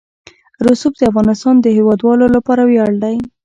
رسوب 0.65 0.93
د 0.97 1.01
افغانستان 1.11 1.55
د 1.59 1.65
هیوادوالو 1.77 2.25
لپاره 2.35 2.61
ویاړ 2.65 2.91
دی. 3.03 3.15